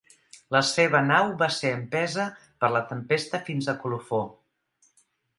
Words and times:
La 0.53 0.59
seva 0.67 1.01
nau 1.09 1.27
va 1.41 1.49
ser 1.55 1.73
empesa 1.79 2.25
per 2.65 2.69
la 2.75 2.81
tempesta 2.93 3.41
fins 3.51 3.69
a 3.75 3.75
Colofó. 3.83 4.23